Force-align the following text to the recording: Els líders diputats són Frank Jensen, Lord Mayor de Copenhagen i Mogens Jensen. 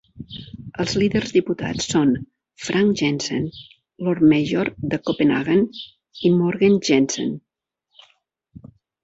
Els 0.83 0.93
líders 1.01 1.33
diputats 1.33 1.85
són 1.93 2.13
Frank 2.67 2.95
Jensen, 3.01 3.45
Lord 4.07 4.25
Mayor 4.33 4.73
de 4.95 4.99
Copenhagen 5.11 5.63
i 6.25 6.33
Mogens 6.41 6.91
Jensen. 6.91 7.31